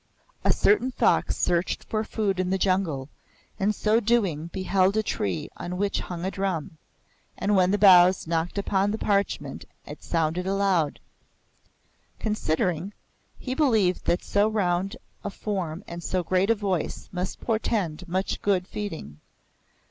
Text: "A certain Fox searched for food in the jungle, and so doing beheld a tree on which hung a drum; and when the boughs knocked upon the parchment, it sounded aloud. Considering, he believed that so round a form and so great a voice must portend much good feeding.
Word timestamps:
"A 0.43 0.51
certain 0.51 0.89
Fox 0.89 1.37
searched 1.37 1.83
for 1.83 2.03
food 2.03 2.39
in 2.39 2.49
the 2.49 2.57
jungle, 2.57 3.07
and 3.59 3.75
so 3.75 3.99
doing 3.99 4.47
beheld 4.47 4.97
a 4.97 5.03
tree 5.03 5.47
on 5.57 5.77
which 5.77 5.99
hung 5.99 6.25
a 6.25 6.31
drum; 6.31 6.79
and 7.37 7.55
when 7.55 7.69
the 7.69 7.77
boughs 7.77 8.25
knocked 8.25 8.57
upon 8.57 8.89
the 8.89 8.97
parchment, 8.97 9.63
it 9.85 10.01
sounded 10.03 10.47
aloud. 10.47 10.99
Considering, 12.17 12.93
he 13.37 13.53
believed 13.53 14.05
that 14.05 14.23
so 14.23 14.47
round 14.49 14.97
a 15.23 15.29
form 15.29 15.83
and 15.87 16.01
so 16.01 16.23
great 16.23 16.49
a 16.49 16.55
voice 16.55 17.07
must 17.11 17.39
portend 17.39 18.07
much 18.07 18.41
good 18.41 18.67
feeding. 18.67 19.19